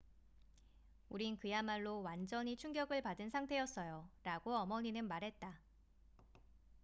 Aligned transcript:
"""우린 1.09 1.37
그야말로 1.37 2.01
완전히 2.01 2.57
충격을 2.57 3.03
받은 3.03 3.29
상태였어요,""라고 3.29 4.55
어머니는 4.55 5.07
말했다. 5.07 5.61